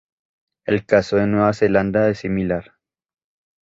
El 0.65 0.83
caso 0.87 1.17
de 1.17 1.27
Nueva 1.27 1.53
Zelanda 1.53 2.09
es 2.09 2.17
similar. 2.17 2.73